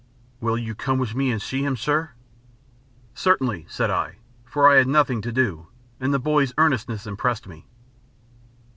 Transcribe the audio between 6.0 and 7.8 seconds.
the boy's earnestness impressed me.